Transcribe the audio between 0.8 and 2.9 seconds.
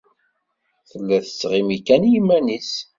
Tella tettɣimi kan i yiman-nnes.